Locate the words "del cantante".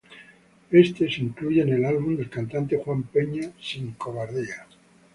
2.17-2.81